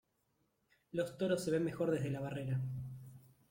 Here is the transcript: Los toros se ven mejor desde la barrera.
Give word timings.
Los 0.93 1.15
toros 1.19 1.43
se 1.43 1.51
ven 1.51 1.63
mejor 1.63 1.91
desde 1.91 2.09
la 2.09 2.21
barrera. 2.21 2.59